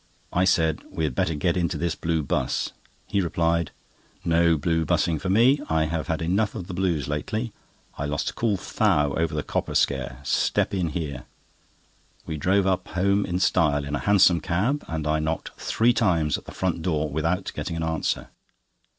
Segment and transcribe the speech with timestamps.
[0.33, 2.71] I said: "We had better get into this blue 'bus."
[3.05, 3.69] He replied:
[4.25, 5.59] "No blue bussing for me.
[5.69, 7.53] I have had enough of the blues lately.
[7.99, 10.17] I lost a cool 'thou' over the Copper Scare.
[10.23, 11.25] Step in here."
[12.25, 16.35] We drove up home in style, in a hansom cab, and I knocked three times
[16.35, 18.29] at the front door without getting an answer.